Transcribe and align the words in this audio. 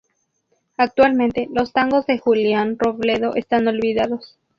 Actualmente 0.77 1.47
los 1.53 1.73
tangos 1.73 2.07
de 2.07 2.17
Julián 2.17 2.79
Robledo 2.79 3.35
están 3.35 3.67
olvidados. 3.67 4.35